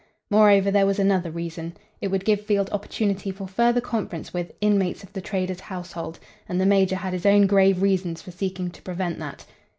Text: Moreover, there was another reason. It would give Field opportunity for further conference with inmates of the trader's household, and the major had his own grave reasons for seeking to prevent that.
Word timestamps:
Moreover, 0.31 0.71
there 0.71 0.87
was 0.87 0.97
another 0.97 1.29
reason. 1.29 1.77
It 2.01 2.07
would 2.07 2.25
give 2.25 2.43
Field 2.43 2.71
opportunity 2.71 3.29
for 3.29 3.45
further 3.47 3.81
conference 3.81 4.33
with 4.33 4.51
inmates 4.59 5.03
of 5.03 5.13
the 5.13 5.21
trader's 5.21 5.59
household, 5.59 6.17
and 6.49 6.59
the 6.59 6.65
major 6.65 6.95
had 6.95 7.13
his 7.13 7.27
own 7.27 7.45
grave 7.45 7.83
reasons 7.83 8.19
for 8.19 8.31
seeking 8.31 8.71
to 8.71 8.81
prevent 8.81 9.19
that. 9.19 9.45